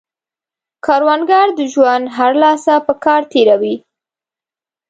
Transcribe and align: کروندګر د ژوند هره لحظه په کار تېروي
کروندګر 0.85 1.47
د 1.57 1.59
ژوند 1.73 2.05
هره 2.15 2.37
لحظه 2.43 2.75
په 2.87 2.93
کار 3.05 3.21
تېروي 3.31 3.75